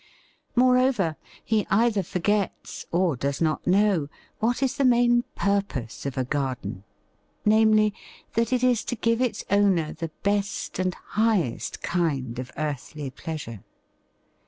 [0.55, 1.15] Moreover,
[1.45, 4.07] he either forgets, or does not know,
[4.39, 6.83] what is the main purpose of a garden,
[7.45, 7.93] namely,
[8.33, 13.63] that it is to give its owner the best and highest kind of earthly pleasure.